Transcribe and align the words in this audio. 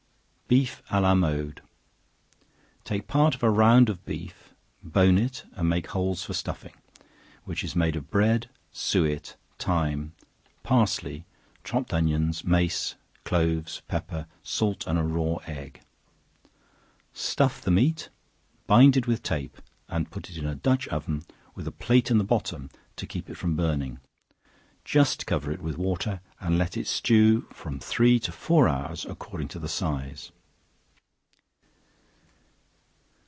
Beef 0.61 0.83
A 0.91 0.99
la 0.99 1.15
mode. 1.15 1.61
Take 2.83 3.07
part 3.07 3.35
of 3.35 3.41
a 3.41 3.49
round 3.49 3.87
of 3.87 4.03
beef, 4.05 4.53
bone 4.83 5.17
it, 5.17 5.45
and 5.53 5.69
make 5.69 5.87
holes 5.87 6.25
for 6.25 6.33
stuffing, 6.33 6.73
which 7.45 7.63
is 7.63 7.73
made 7.73 7.95
of 7.95 8.11
bread, 8.11 8.49
suet, 8.73 9.37
thyme, 9.57 10.11
parsley, 10.61 11.23
chopped 11.63 11.93
onions, 11.93 12.43
mace, 12.43 12.95
cloves, 13.23 13.81
pepper, 13.87 14.27
salt 14.43 14.85
and 14.87 14.99
a 14.99 15.03
raw 15.03 15.37
egg; 15.47 15.79
stuff 17.13 17.61
the 17.61 17.71
meat, 17.71 18.09
bind 18.67 18.97
it 18.97 19.07
with 19.07 19.23
tape, 19.23 19.55
and 19.87 20.11
put 20.11 20.29
it 20.29 20.35
in 20.35 20.45
a 20.45 20.53
dutch 20.55 20.85
oven, 20.89 21.23
with 21.55 21.65
a 21.65 21.71
plate 21.71 22.11
in 22.11 22.17
the 22.17 22.25
bottom 22.25 22.69
to 22.97 23.07
keep 23.07 23.29
it 23.29 23.37
from 23.37 23.55
burning; 23.55 23.99
just 24.83 25.25
cover 25.25 25.49
it 25.49 25.61
with 25.61 25.77
water, 25.77 26.19
and 26.41 26.57
let 26.57 26.75
it 26.75 26.87
stew 26.87 27.47
from 27.53 27.79
three 27.79 28.19
to 28.19 28.33
four 28.33 28.67
hours 28.67 29.05
according 29.05 29.47
to 29.47 29.57
the 29.57 29.69
size. 29.69 30.33